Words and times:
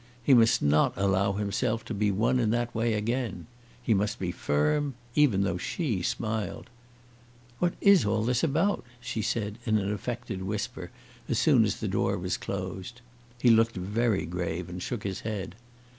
He 0.23 0.33
must 0.33 0.63
not 0.63 0.93
allow 0.95 1.33
himself 1.33 1.85
to 1.85 1.93
be 1.93 2.09
won 2.09 2.39
in 2.39 2.49
that 2.49 2.73
way 2.73 2.95
again. 2.95 3.45
He 3.83 3.93
must 3.93 4.17
be 4.17 4.31
firm, 4.31 4.95
even 5.13 5.43
though 5.43 5.59
she 5.59 6.01
smiled. 6.01 6.71
"What 7.59 7.75
is 7.81 8.03
all 8.03 8.23
this 8.23 8.43
about?" 8.43 8.83
she 8.99 9.21
said 9.21 9.59
in 9.63 9.77
an 9.77 9.93
affected 9.93 10.41
whisper 10.41 10.89
as 11.29 11.37
soon 11.37 11.63
as 11.65 11.79
the 11.81 11.87
door 11.87 12.17
was 12.17 12.35
closed. 12.35 13.01
He 13.39 13.51
looked 13.51 13.75
very 13.75 14.25
grave 14.25 14.69
and 14.69 14.81
shook 14.81 15.03
his 15.03 15.19
head. 15.19 15.53